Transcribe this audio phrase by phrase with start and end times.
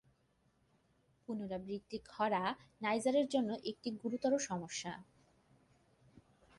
[1.27, 2.43] পুনরাবৃত্তি খরা
[2.81, 4.93] নাইজারের জন্য একটি গুরুতর সমস্যা।